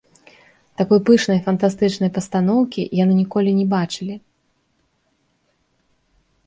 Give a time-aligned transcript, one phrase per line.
[0.81, 4.19] Такой пышнай фантастычнай пастаноўкі яны ніколі не бачылі.